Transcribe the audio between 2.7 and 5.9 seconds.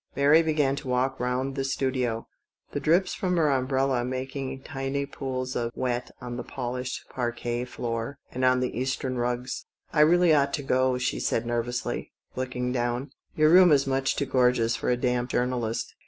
the drips from her waterproof making tiny pools of